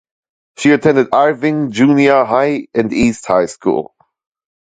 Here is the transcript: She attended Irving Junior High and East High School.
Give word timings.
She 0.57 0.71
attended 0.71 1.13
Irving 1.13 1.69
Junior 1.71 2.25
High 2.25 2.65
and 2.73 2.91
East 2.91 3.27
High 3.27 3.45
School. 3.45 3.93